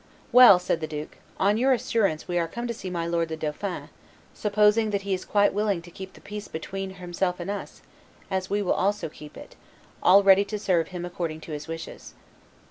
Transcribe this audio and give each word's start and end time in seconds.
"Well," 0.31 0.57
said 0.57 0.81
the 0.81 0.87
duke, 0.87 1.17
"on 1.39 1.57
your 1.59 1.73
assurance 1.73 2.27
we 2.27 2.39
are 2.39 2.47
come 2.47 2.65
to 2.65 2.73
see 2.73 2.89
my 2.89 3.05
lord 3.05 3.29
the 3.29 3.37
dauphin, 3.37 3.89
supposing 4.33 4.89
that 4.89 5.03
he 5.03 5.13
is 5.13 5.23
quite 5.23 5.53
willing 5.53 5.79
to 5.83 5.91
keep 5.91 6.13
the 6.13 6.21
peace 6.21 6.47
between 6.47 6.95
himself 6.95 7.39
and 7.39 7.51
us, 7.51 7.83
as 8.31 8.49
we 8.49 8.63
also 8.63 9.07
will 9.09 9.13
keep 9.13 9.37
it, 9.37 9.55
all 10.01 10.23
ready 10.23 10.43
to 10.43 10.57
serve 10.57 10.87
him 10.87 11.05
according 11.05 11.41
to 11.41 11.51
his 11.51 11.67
wishes." 11.67 12.15